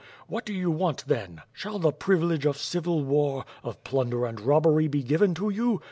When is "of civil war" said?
2.47-3.45